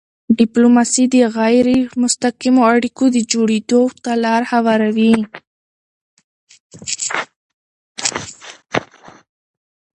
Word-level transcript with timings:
ډیپلوماسي 0.39 1.03
د 1.13 1.15
غیری 1.37 1.77
مستقیمو 2.03 2.61
اړیکو 2.73 3.03
جوړېدو 3.33 3.81
ته 4.03 4.11
لاره 4.23 4.47
هواروي. 4.53 5.13